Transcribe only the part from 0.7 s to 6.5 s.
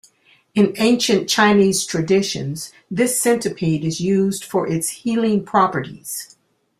ancient Chinese traditions, this centipede is used for its healing properties.